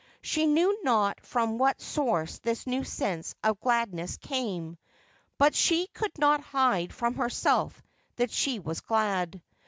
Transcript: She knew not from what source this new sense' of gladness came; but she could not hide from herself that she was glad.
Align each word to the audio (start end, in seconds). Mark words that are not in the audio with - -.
She 0.23 0.47
knew 0.47 0.79
not 0.83 1.21
from 1.21 1.59
what 1.59 1.79
source 1.79 2.39
this 2.39 2.65
new 2.65 2.83
sense' 2.83 3.35
of 3.43 3.59
gladness 3.59 4.17
came; 4.17 4.79
but 5.37 5.53
she 5.53 5.85
could 5.93 6.17
not 6.17 6.41
hide 6.41 6.91
from 6.91 7.13
herself 7.13 7.79
that 8.15 8.31
she 8.31 8.57
was 8.57 8.81
glad. 8.81 9.43